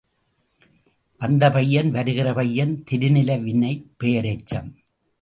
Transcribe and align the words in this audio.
வந்த 1.17 1.49
பையன், 1.49 1.91
வருகிற 1.91 2.33
பையன் 2.33 2.83
தெரிநிலை 2.91 3.41
வினைப் 3.41 3.85
பெயரெச்சம். 4.03 4.73